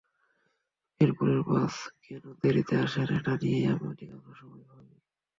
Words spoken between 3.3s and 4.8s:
নিয়েই আমি অধিকাংশ সময়